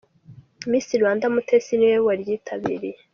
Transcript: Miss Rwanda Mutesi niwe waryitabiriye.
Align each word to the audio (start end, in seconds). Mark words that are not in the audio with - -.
Miss 0.69 0.87
Rwanda 1.01 1.25
Mutesi 1.33 1.73
niwe 1.77 1.97
waryitabiriye. 2.07 2.99